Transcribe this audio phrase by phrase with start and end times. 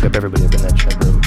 [0.00, 1.18] pick up everybody up in that chat room.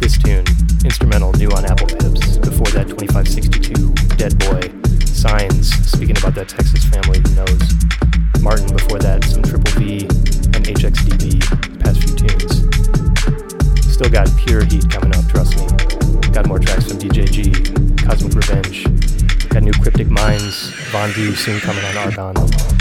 [0.00, 0.42] This tune,
[0.84, 2.38] instrumental, new on Apple Pips.
[2.38, 4.66] Before that, 2562, Dead Boy,
[5.06, 8.42] Signs, speaking about that Texas family who knows.
[8.42, 10.10] Martyn, before that, some Triple V
[10.58, 11.38] and HXDB,
[11.78, 12.66] past few tunes.
[13.94, 15.70] Still got pure heat coming up, trust me.
[16.34, 18.90] Got more tracks from DJG, Cosmic Revenge.
[19.50, 22.75] Got new Cryptic Minds, Von D soon coming on Argon.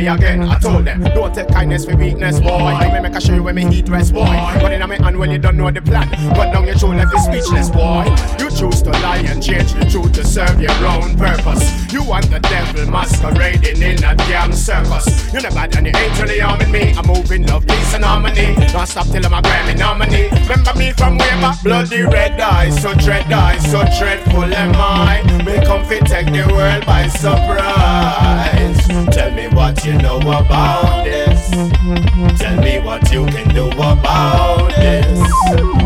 [0.00, 0.42] Me again.
[0.42, 2.48] I told them, don't take kindness for weakness, boy.
[2.48, 4.24] I me make a show you when me heat rest, boy.
[4.24, 7.18] But in my hand when you don't know the plan, but down your shoulder be
[7.18, 8.04] speechless, boy.
[8.38, 11.92] You choose to lie and change the truth to serve your own purpose.
[11.92, 15.06] You want the devil masquerading in a damn circus.
[15.32, 16.40] You never done the ain't really
[16.72, 16.94] me.
[16.96, 18.54] I'm moving love, peace and harmony.
[18.72, 20.28] Don't stop till I'm a Grammy nominee.
[20.48, 25.22] Remember me from way back, bloody red eyes, so dread eyes, so dreadful am I.
[25.44, 27.49] Me come fit take the world by surprise.
[33.12, 35.18] You can do about this.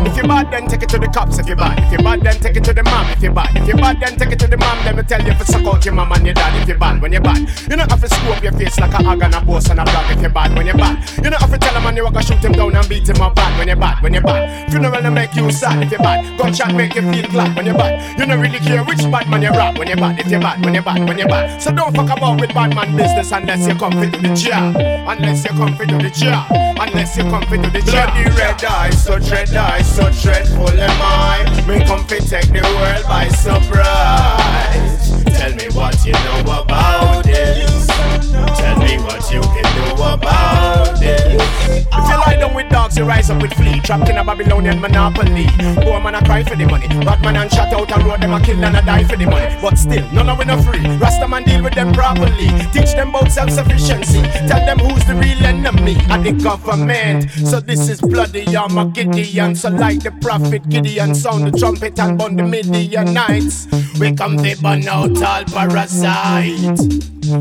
[0.05, 1.39] If you bad, then take it to the cops.
[1.39, 3.09] If you bad, if you bad, then take it to the mom.
[3.09, 4.77] If you bad, if you bad, then take it to the mom.
[4.85, 6.61] Let me tell you if you suck out your mom and your dad.
[6.61, 9.03] If you bad, when you bad, you don't have to scoop your face like a
[9.03, 10.11] hog and a boss and a block.
[10.11, 12.21] If you bad, when you bad, you don't have to tell a man you gonna
[12.21, 13.57] shoot him down and beat him up bad.
[13.57, 15.83] When you bad, when you bad, funeral to make you sad.
[15.83, 17.55] If you bad, gunshot make you feel glad.
[17.55, 19.77] When you bad, you don't really care which bad man you rob.
[19.77, 21.61] When you bad, if you bad, when you bad, when you bad.
[21.61, 24.73] So don't fuck about with bad man business unless you come fit to the chair.
[25.07, 26.64] Unless you come fit to the chair.
[26.77, 27.81] Unless you come fit to the.
[27.81, 31.65] Bloody red eyes, so dread eyes, so dreadful am I.
[31.67, 35.23] Me come fit take the world by surprise.
[35.37, 37.87] Tell me what you know about this.
[37.87, 41.41] Tell me what you can do about this.
[41.67, 43.79] If you lie down with dogs, you rise up with flea.
[43.81, 45.47] Trapped in a Babylonian monopoly.
[45.83, 46.87] Poor man, I cry for the money.
[46.87, 49.55] Batman and shot out a road, them a kill and a die for the money.
[49.61, 50.85] But still, none of we no free.
[50.97, 52.47] Rasta man deal with them properly.
[52.71, 54.21] Teach them about self-sufficiency.
[54.47, 57.29] Tell them who's the real enemy of the government.
[57.31, 59.55] So this is bloody I'm a Armageddon.
[59.55, 63.67] So like the prophet Gideon, sound the trumpet and burn the Midianites.
[63.99, 66.79] We come to burn out all parasite.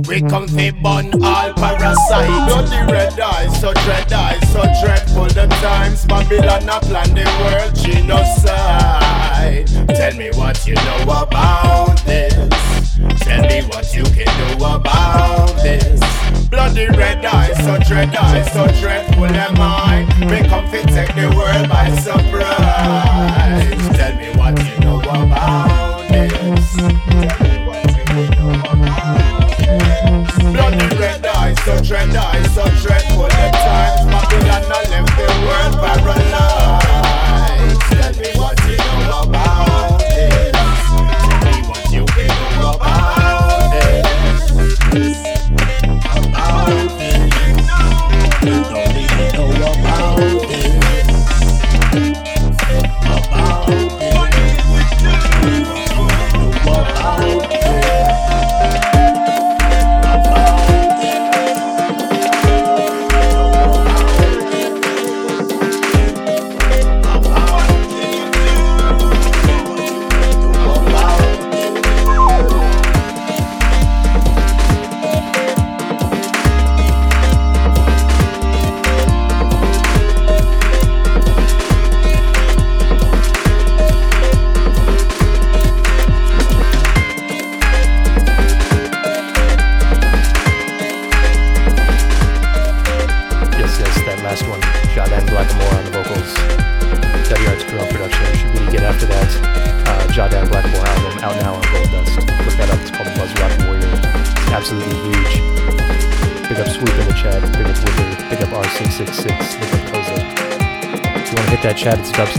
[0.08, 2.48] We come to burn all parasite.
[2.48, 6.04] Bloody red eyes, so dread eyes, so dreadful the times.
[6.06, 9.66] Babylon a plan the world genocide.
[9.88, 12.34] Tell me what you know about this.
[13.20, 16.00] Tell me what you can do about this.
[16.48, 20.06] Bloody red eyes, so dread eyes, so dreadful am I.
[20.20, 23.74] We come to take the world by surprise.
[23.96, 27.43] Tell me what you know about this.
[31.94, 34.02] Dread eyes, so dreadful the times.
[34.10, 36.03] Babylon I left the world paralyzed.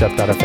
[0.10, 0.45] Chat,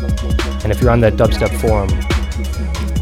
[0.00, 1.90] And if you're on that dubstep forum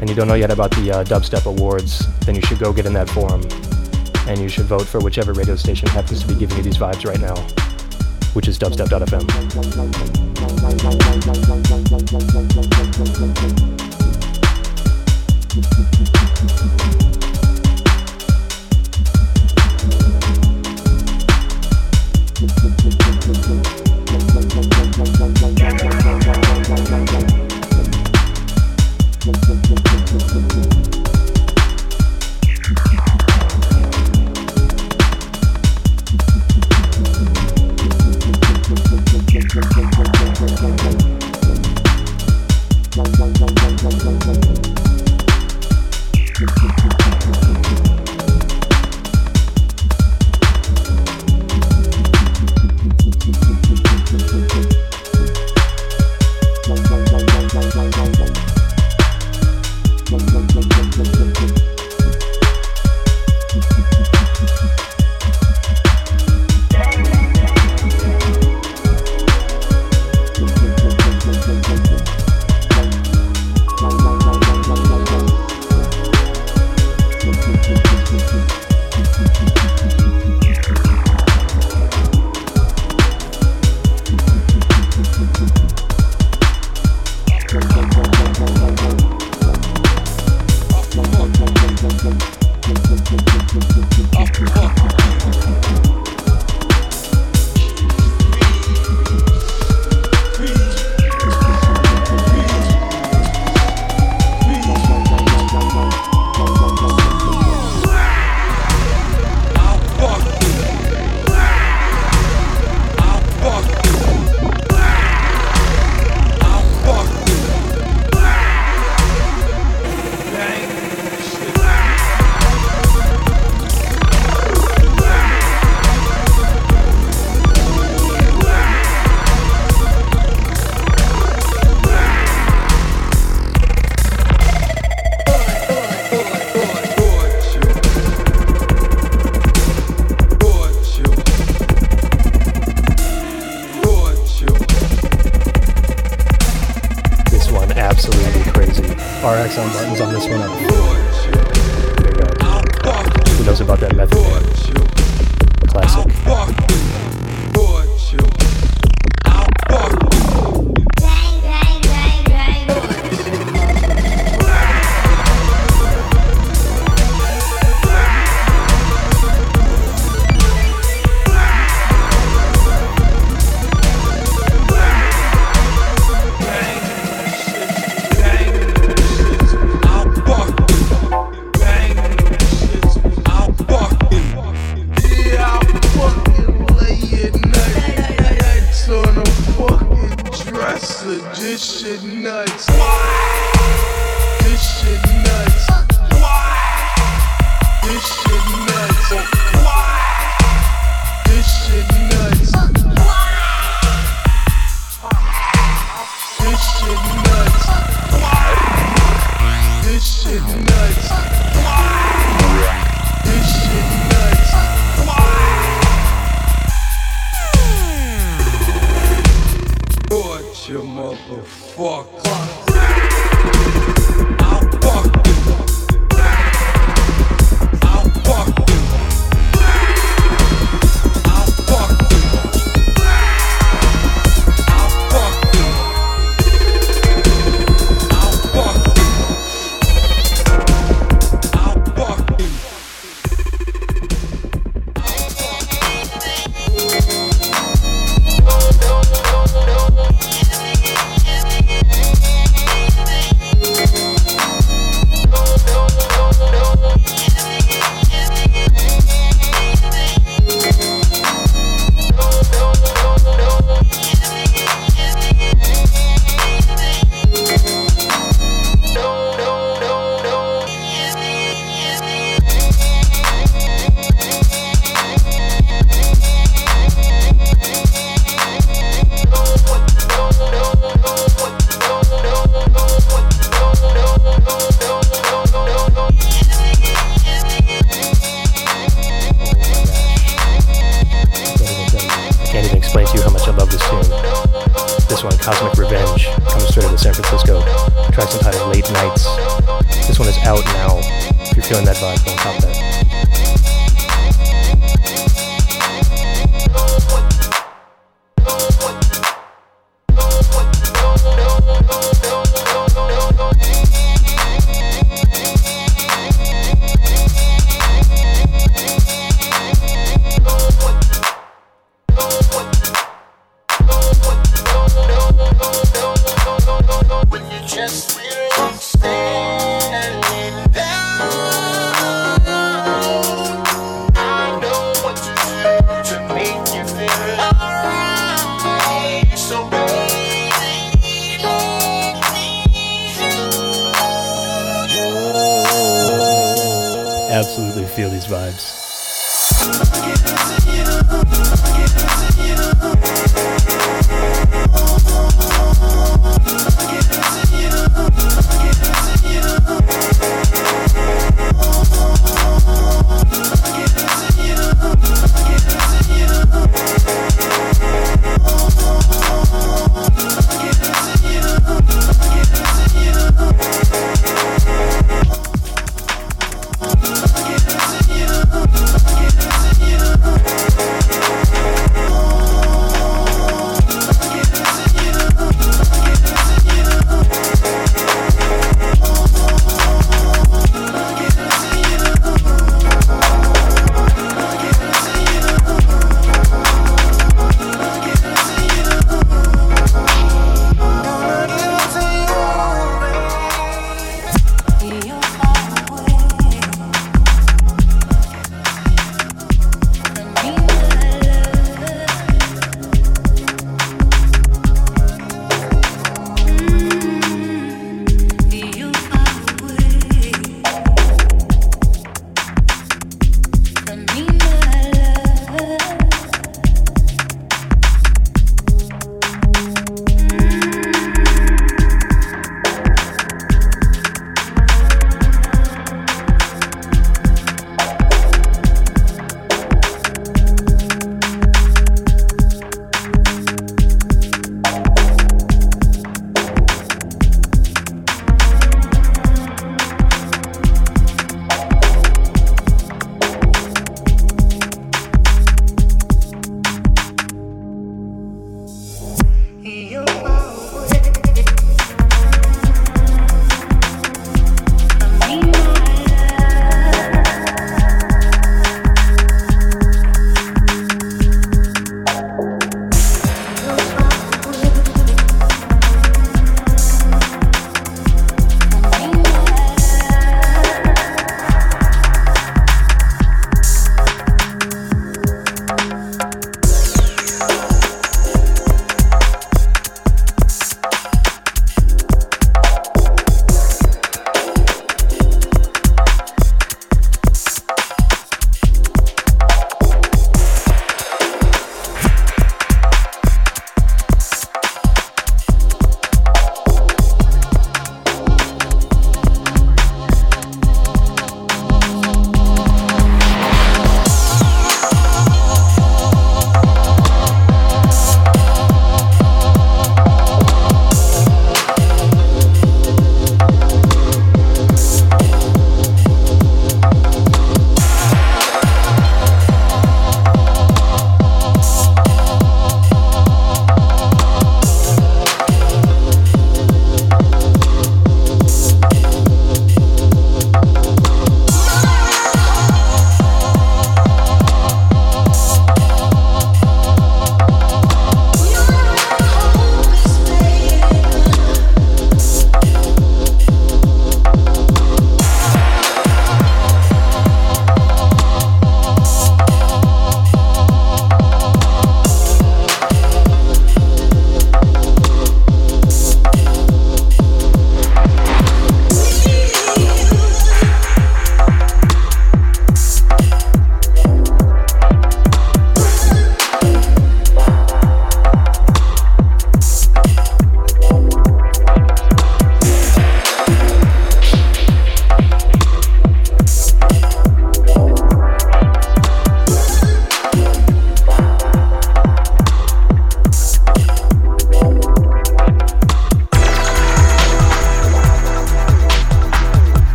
[0.00, 2.86] and you don't know yet about the uh, dubstep awards, then you should go get
[2.86, 3.42] in that forum
[4.26, 7.04] and you should vote for whichever radio station happens to be giving you these vibes
[7.04, 7.36] right now,
[8.34, 9.28] which is dubstep.fm.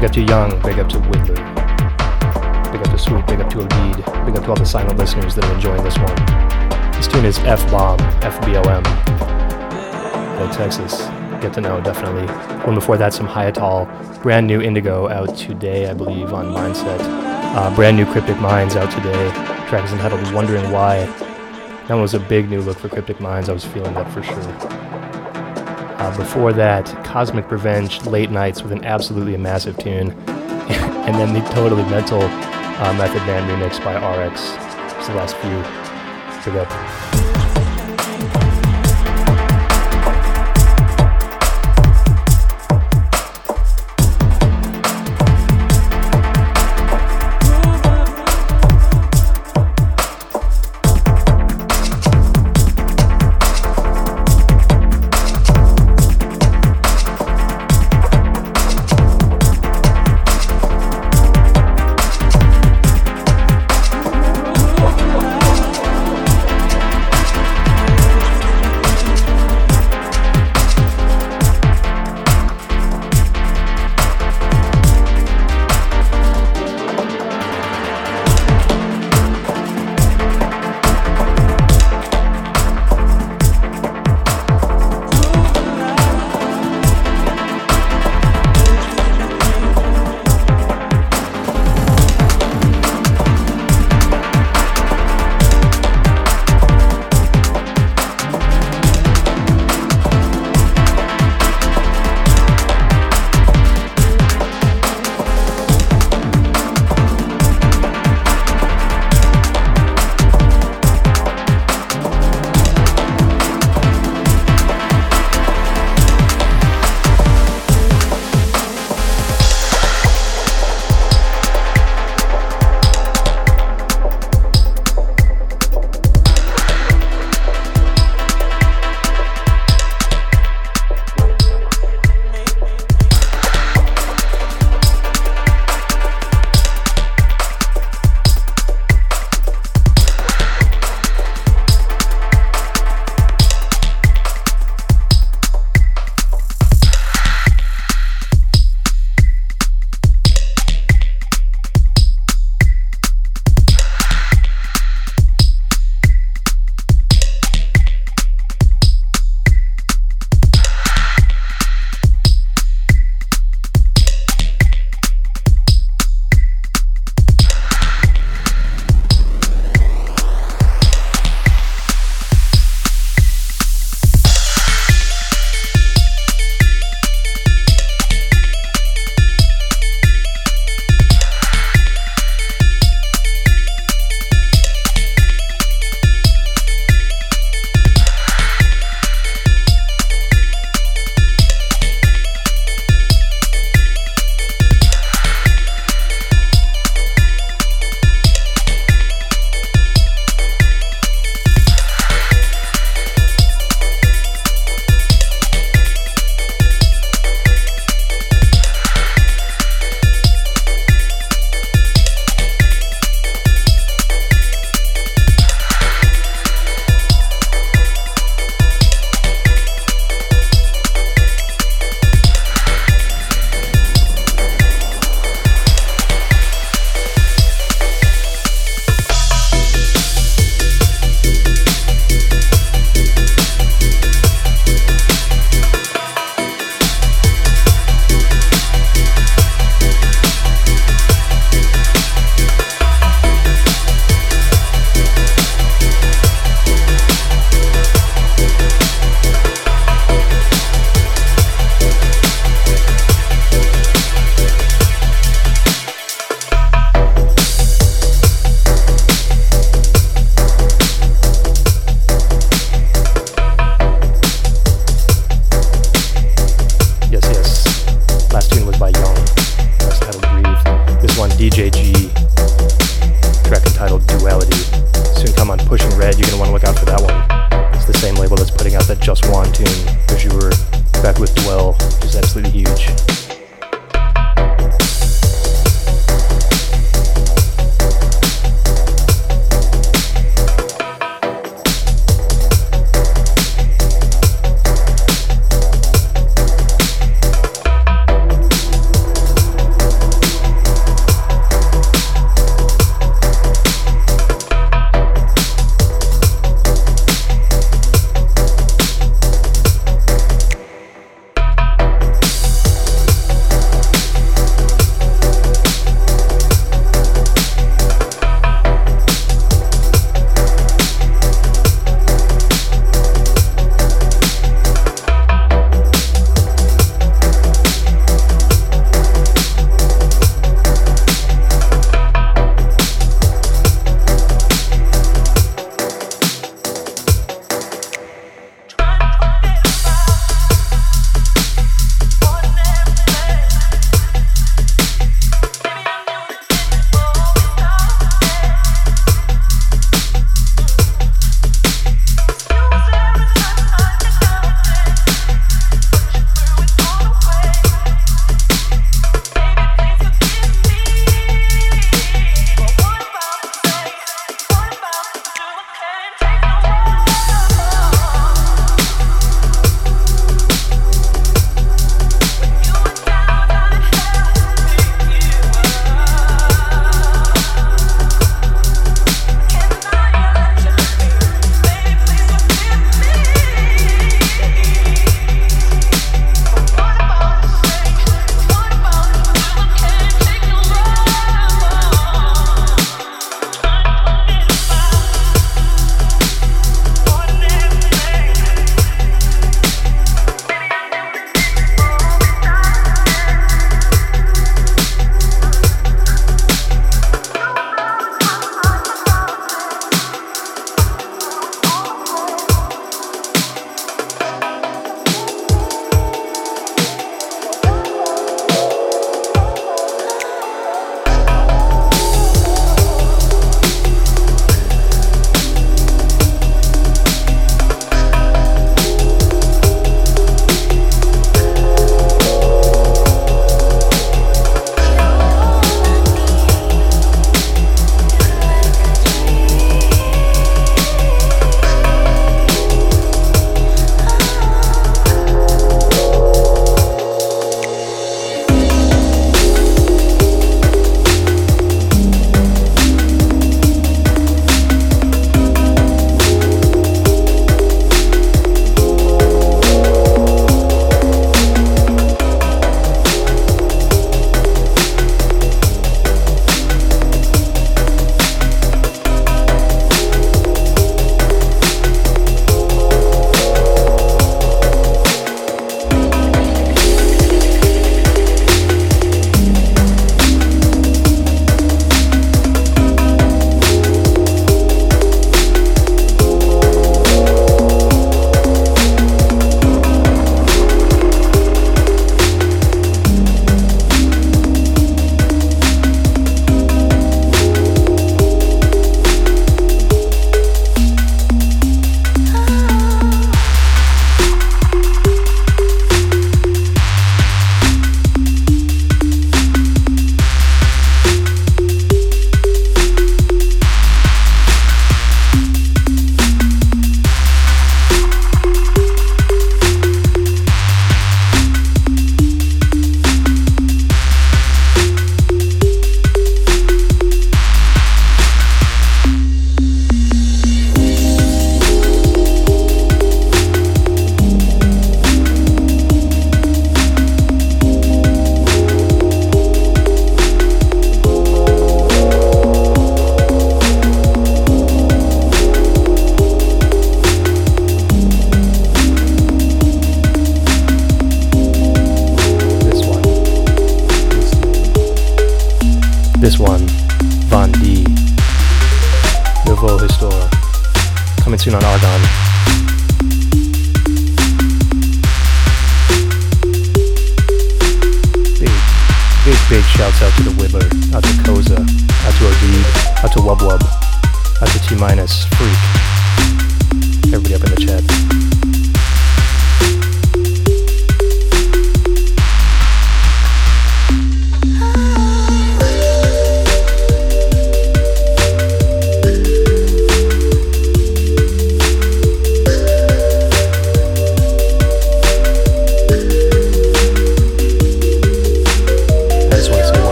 [0.00, 1.36] Big up to Young, big up to Whitler,
[2.72, 5.34] big up to Swoop, big up to Odeed, big up to all the silent listeners
[5.34, 6.16] that are enjoying this one.
[6.92, 8.82] This tune is F Bomb, F B O M.
[10.40, 11.02] Like Texas.
[11.42, 12.26] Get to know, definitely.
[12.64, 14.22] One before that, some Hayatol.
[14.22, 17.00] Brand new Indigo out today, I believe, on Mindset.
[17.02, 19.30] Uh, brand new Cryptic Minds out today.
[19.68, 21.04] Track is entitled Wondering Why.
[21.88, 23.50] That was a big new look for Cryptic Minds.
[23.50, 24.99] I was feeling that for sure.
[26.00, 30.12] Uh, before that, Cosmic Revenge, Late Nights with an absolutely massive tune.
[30.28, 34.40] and then the totally mental uh, Method Man remix by RX.
[34.96, 36.52] It's the last few.
[36.52, 37.09] Big up.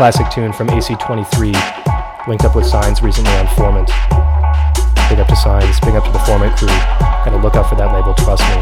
[0.00, 1.52] Classic tune from AC23,
[2.26, 3.88] linked up with Signs recently on Formant.
[5.10, 6.68] Big up to Signs, big up to the Formant crew.
[6.68, 8.56] Gotta look out for that label, trust me.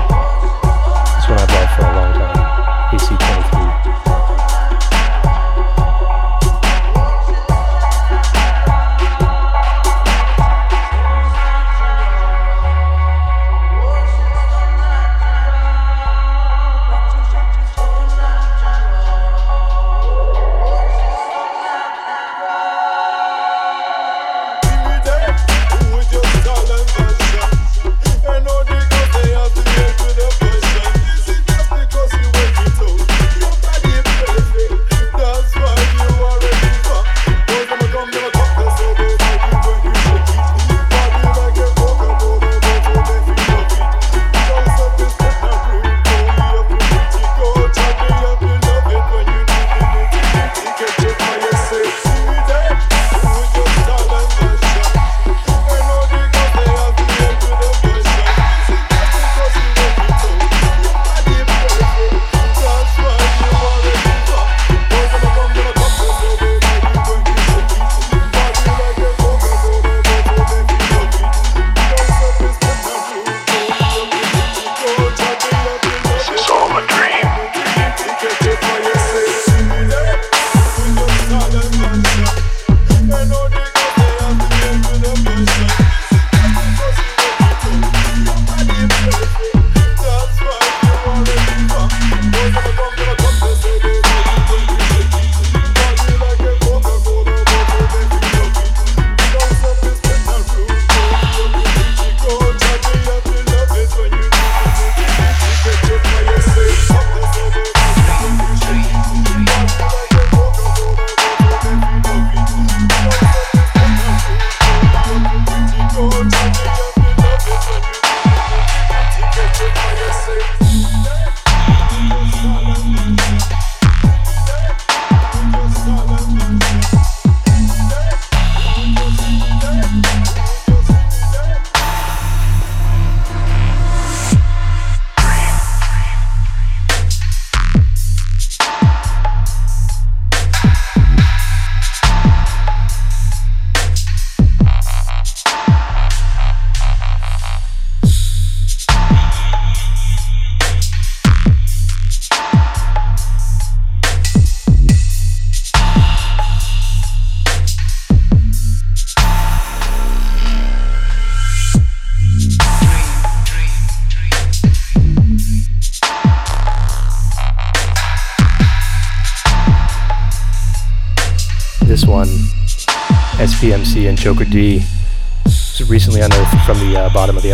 [1.17, 2.99] It's one I've loved for a long time.
[2.99, 3.68] AC23.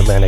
[0.02, 0.23] Bottom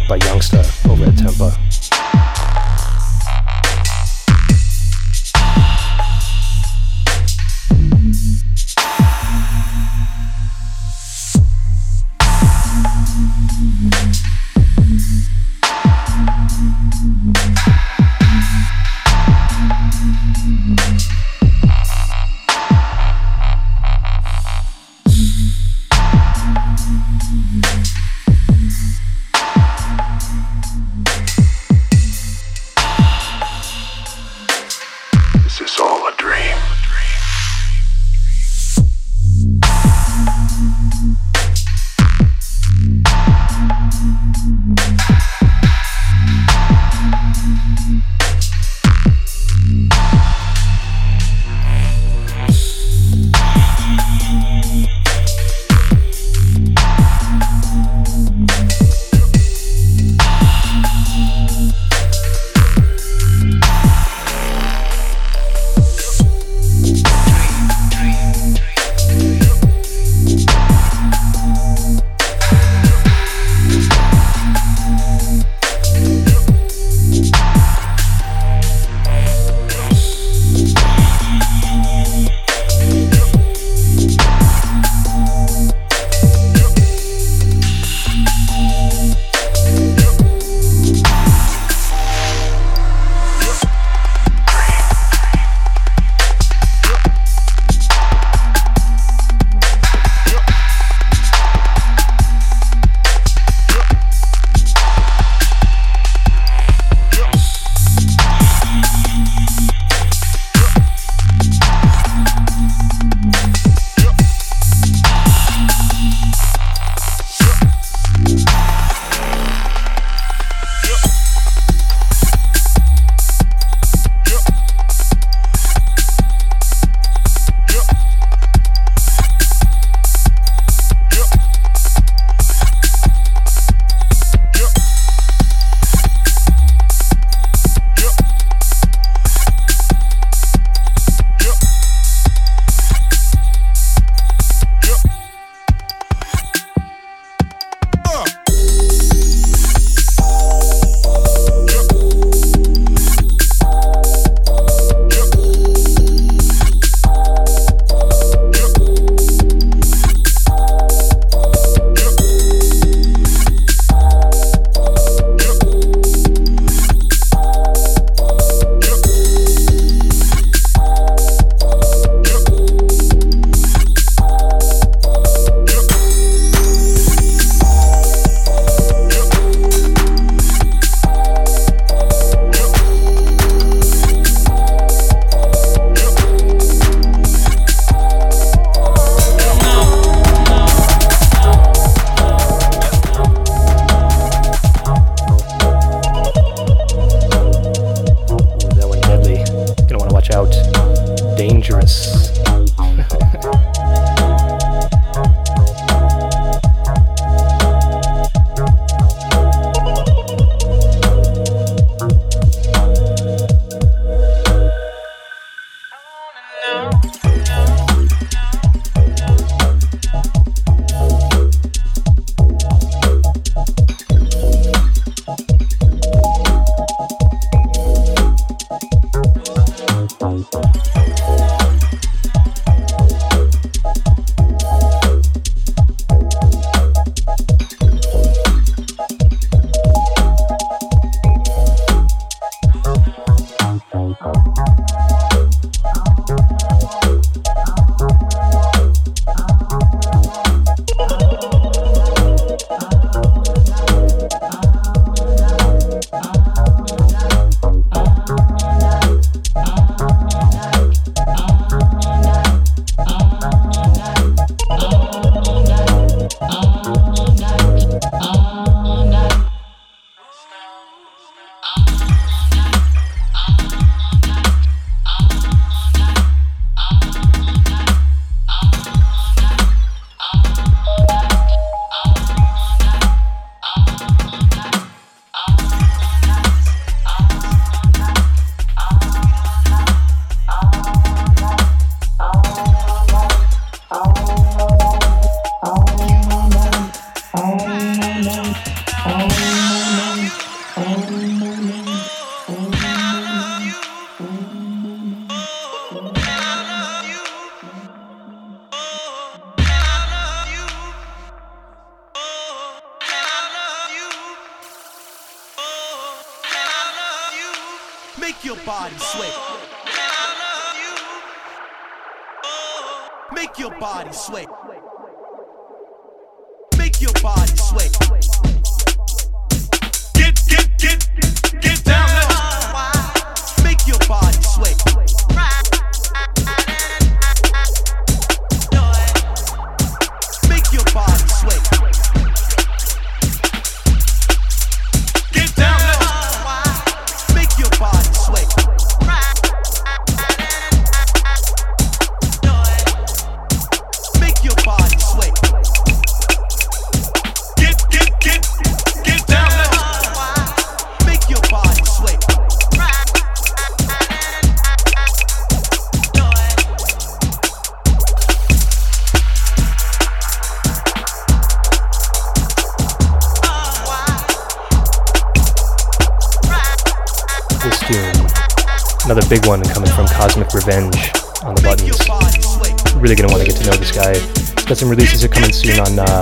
[384.87, 386.21] some releases are coming soon on uh,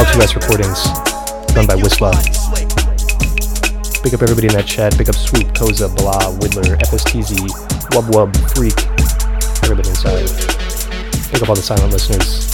[0.00, 0.80] L2S Recordings,
[1.54, 2.10] run by Whistler.
[4.02, 4.96] Big up everybody in that chat.
[4.96, 7.36] Big up Swoop, Koza, Blah, Widler, FSTZ,
[7.92, 8.72] Wub Wub, Freak,
[9.64, 10.24] everybody inside.
[11.32, 12.51] Big up all the silent listeners.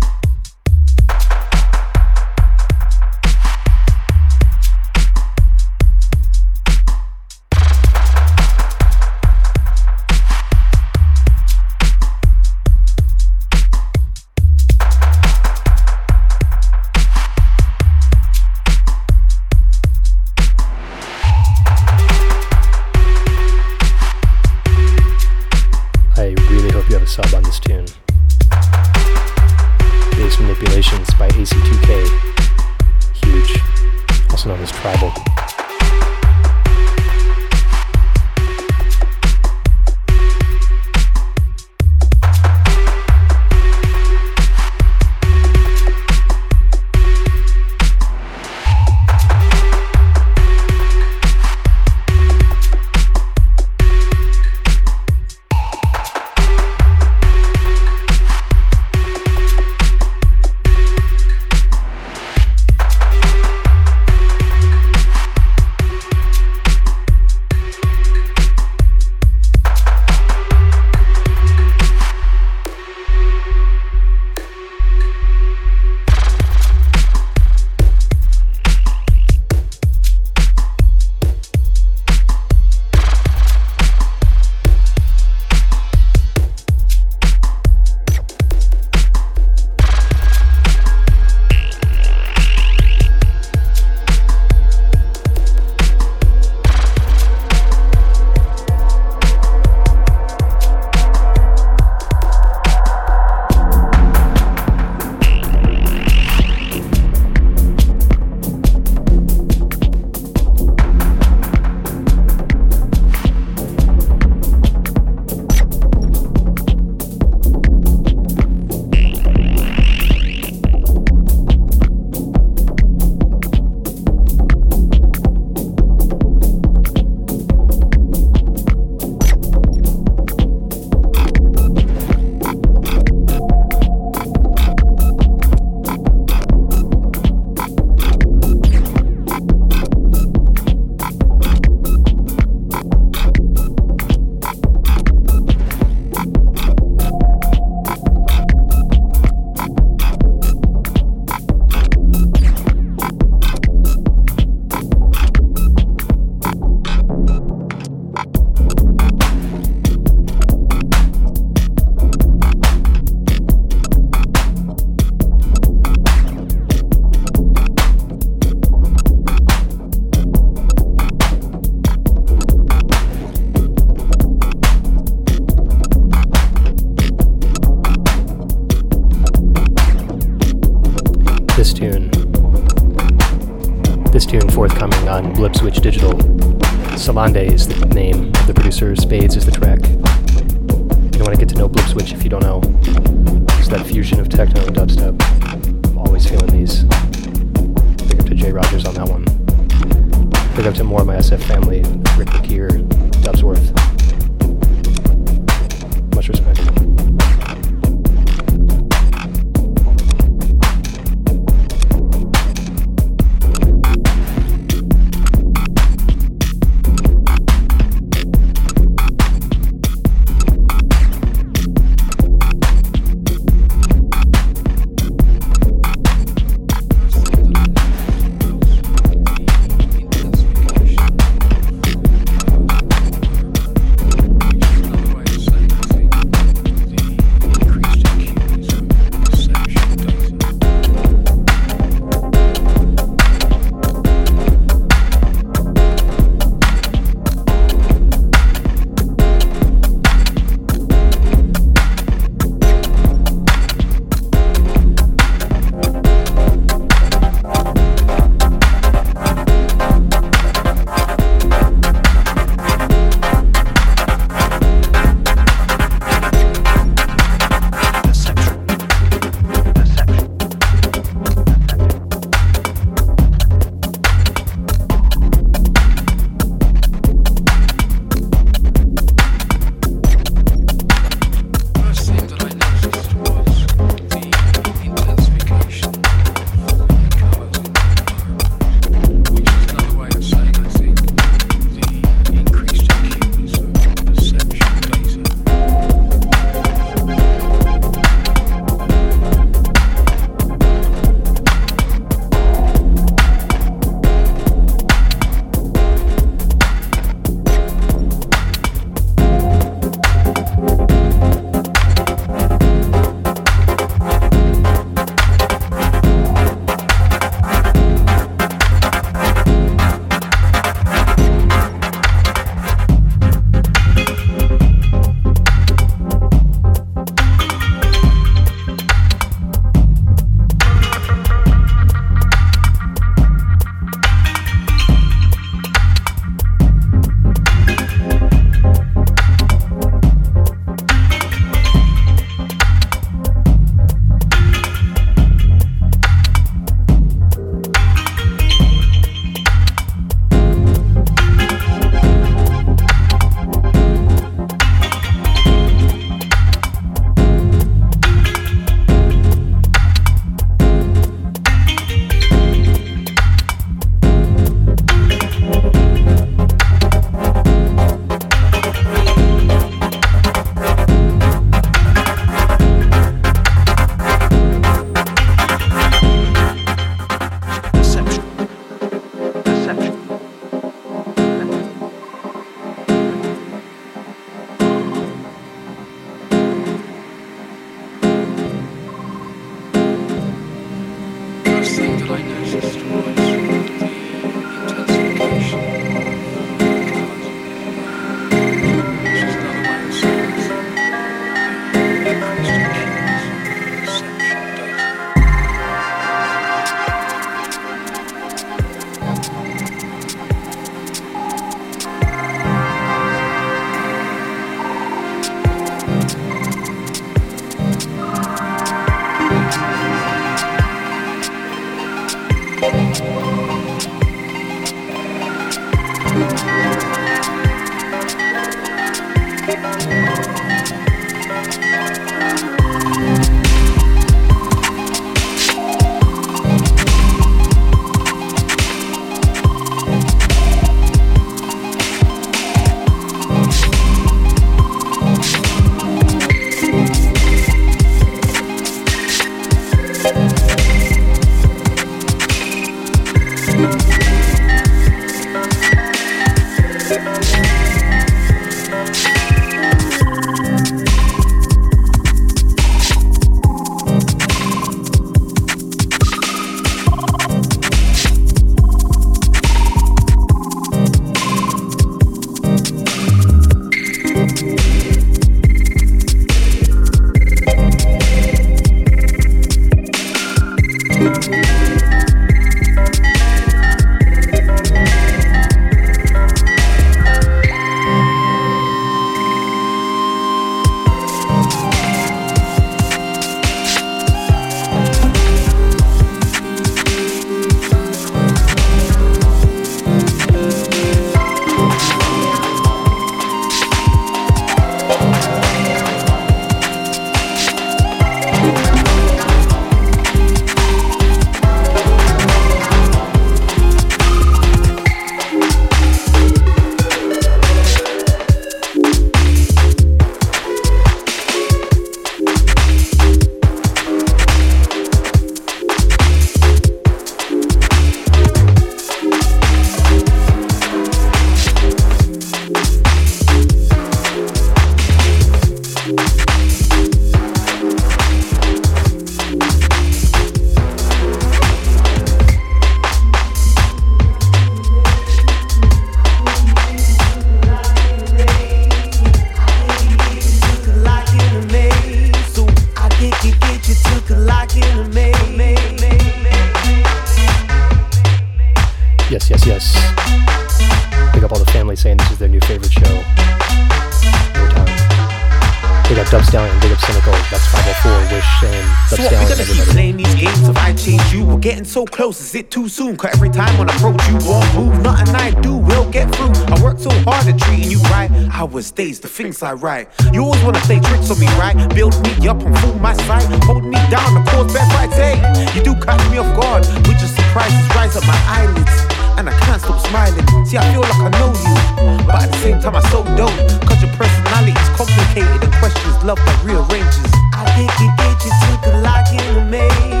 [572.01, 572.97] Close, is it too soon?
[572.97, 576.33] Cause every time when I approach you won't move Nothing I do will get through
[576.49, 579.87] I work so hard at treating you right I was dazed, the things I write
[580.11, 581.53] You always wanna play tricks on me, right?
[581.75, 585.15] Build me up and fool my sight Hold me down, the cause bad fights, hey
[585.53, 588.77] You do catch me off guard With your surprises rise up my eyelids
[589.19, 590.25] and I can't stop smiling.
[590.47, 593.37] See, I feel like I know you, but at the same time I so don't.
[593.67, 597.11] Cause your personality is complicated and questions love that rearranges.
[597.35, 600.00] I think it get you took a lock in the maze.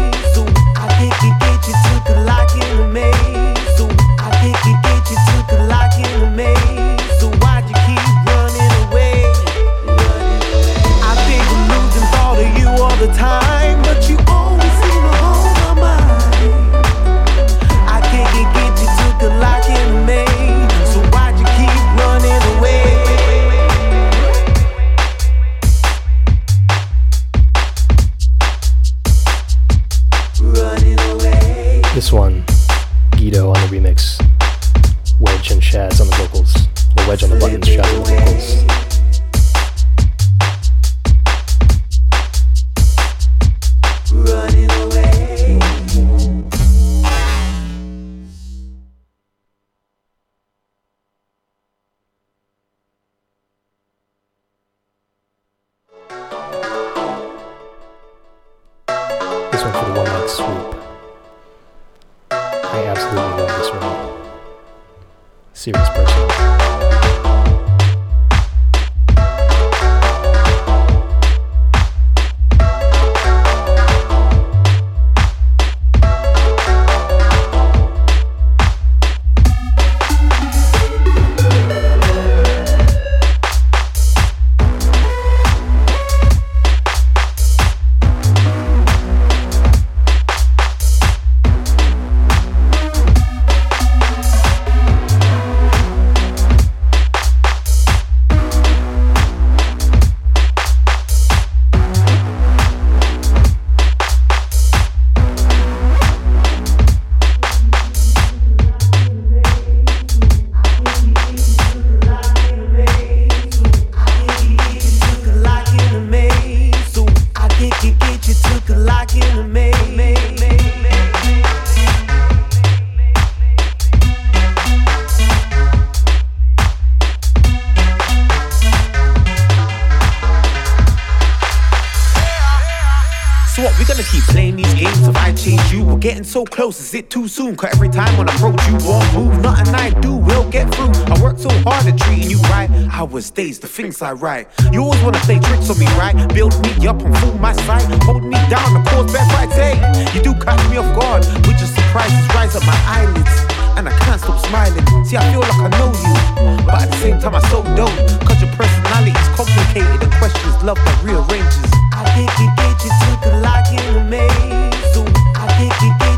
[136.41, 137.55] So close, is it too soon?
[137.55, 140.93] Cause every time when I approach you won't move Nothing I do will get through
[141.13, 144.47] I work so hard at treating you right I was dazed, the things I write
[144.71, 146.15] You always wanna play tricks on me, right?
[146.33, 149.75] Build me up and fool my sight Hold me down, the cause bad fights, hey
[150.15, 153.37] You do catch me off guard With your surprises rise up my eyelids
[153.77, 154.85] and I can't stop smiling.
[155.05, 157.97] See, I feel like I know you, but at the same time I so don't.
[158.27, 161.71] Cause your personality is complicated and questions love that rearranges.
[161.93, 164.60] I think it get you a lock in the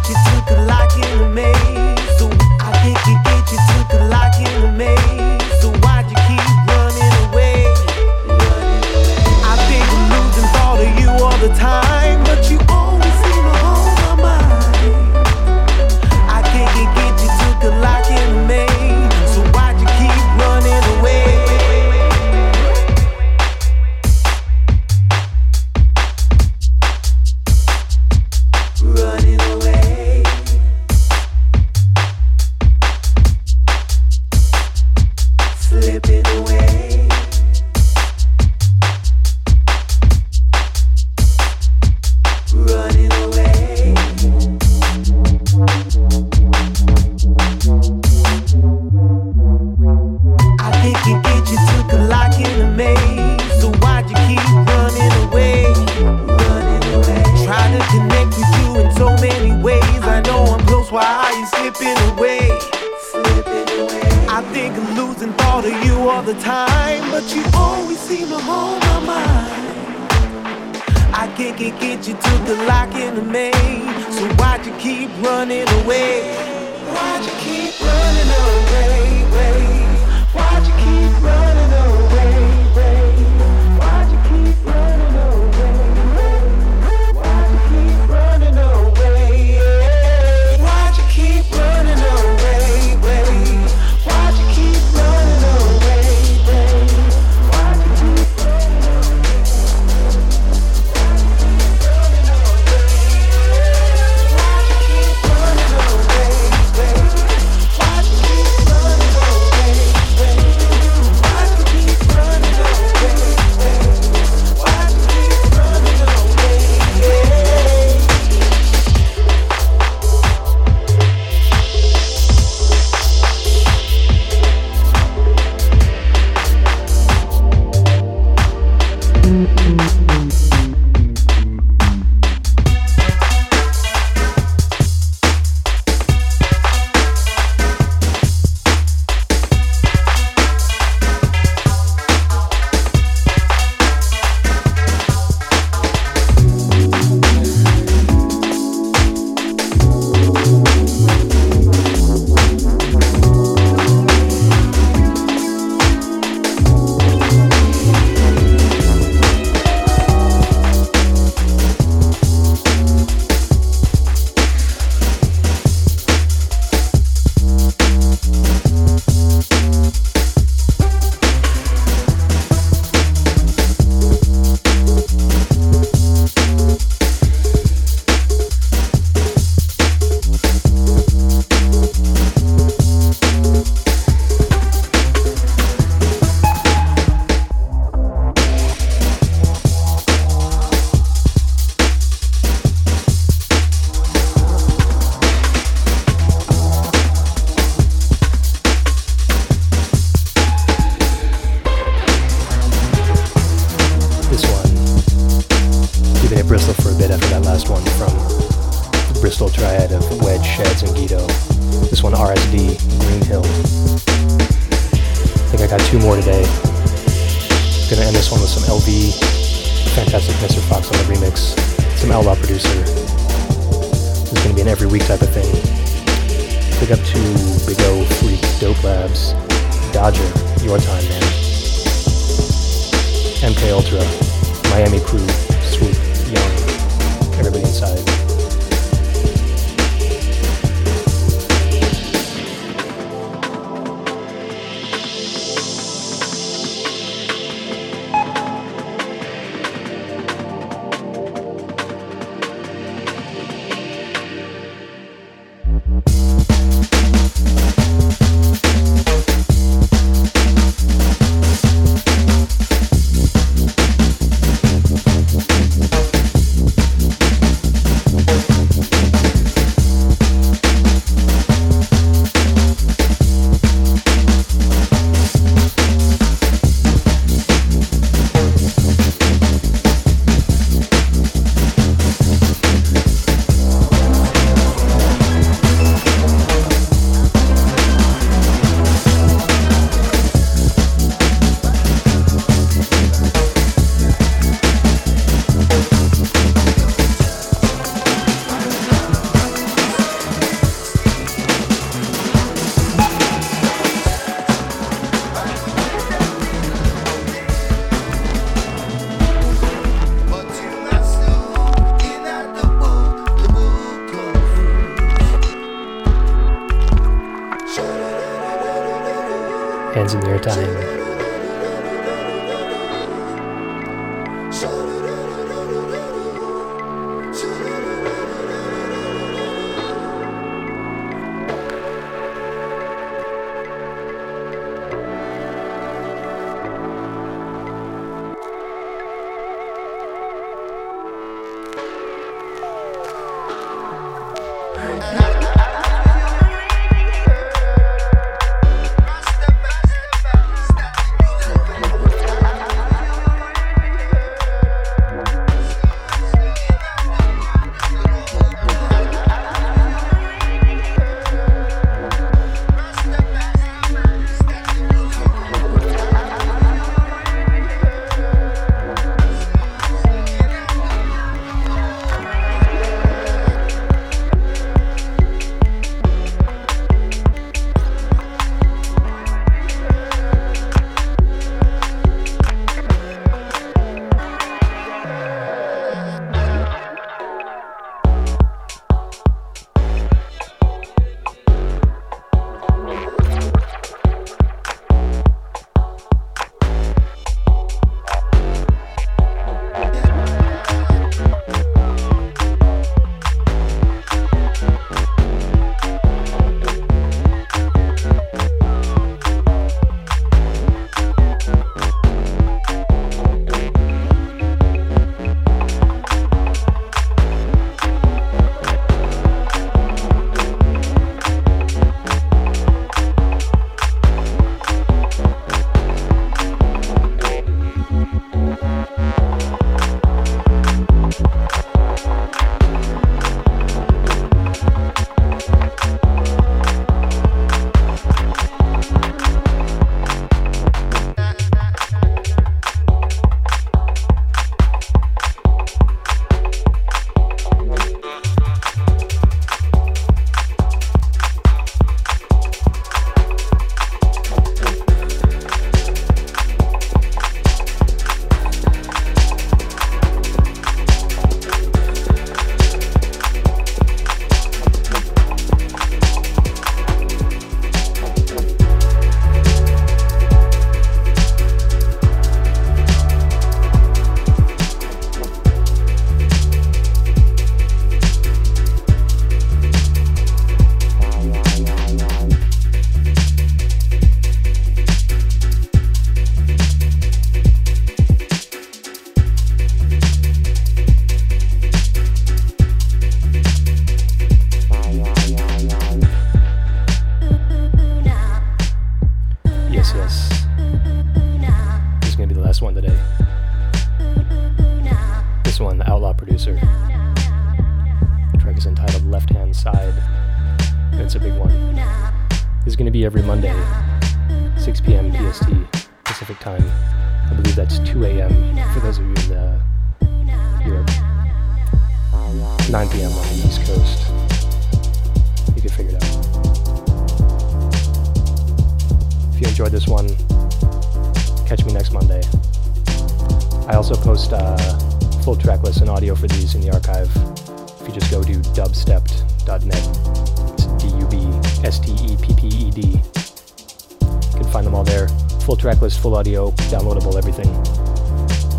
[0.09, 2.17] you took a lock in the maze.
[2.17, 5.22] So I think it get you took a lock in the maze.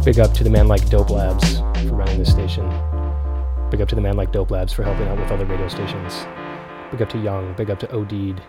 [0.05, 2.69] Big up to the man like Dope Labs for running this station.
[3.71, 6.27] Big up to the man like Dope Labs for helping out with other radio stations.
[6.91, 7.55] Big up to Young.
[7.55, 8.43] Big up to Odeed.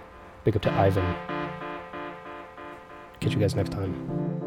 [0.44, 1.16] Big up to Ivan.
[3.22, 4.45] Catch you guys next time.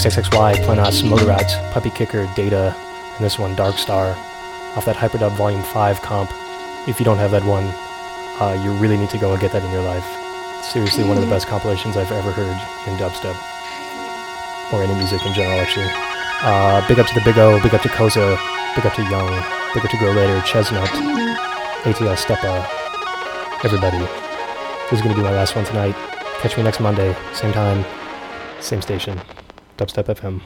[0.00, 4.16] XXXY, Planos, Motorrats, Puppy Kicker, Data, and this one, Darkstar,
[4.74, 6.30] off that Hyperdub Volume 5 comp.
[6.88, 7.68] If you don't have that one,
[8.40, 10.08] uh, you really need to go and get that in your life.
[10.64, 12.56] Seriously, one of the best compilations I've ever heard
[12.88, 13.36] in dubstep.
[14.72, 15.92] Or any music in general, actually.
[16.48, 18.40] Uh, big up to the Big O, big up to Koza,
[18.74, 19.28] big up to Young,
[19.74, 20.88] big up to Grow Later, Chestnut,
[21.84, 22.64] ATL Stepa,
[23.66, 24.00] everybody.
[24.88, 25.94] This is going to be my last one tonight.
[26.40, 27.84] Catch me next Monday, same time,
[28.60, 29.20] same station,
[29.80, 30.40] Dubstep FM.